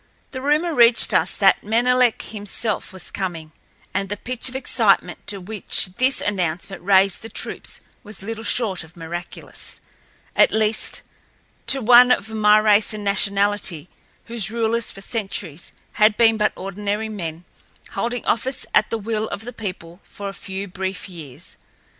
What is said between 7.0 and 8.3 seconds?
the troops was